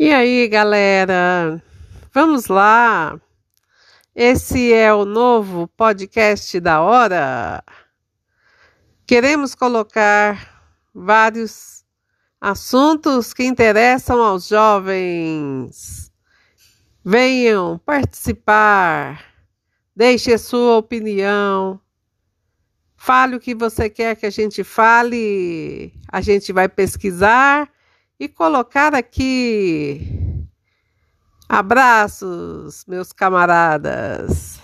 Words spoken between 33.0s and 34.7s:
camaradas.